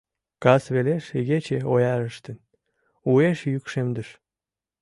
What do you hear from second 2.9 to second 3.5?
уэш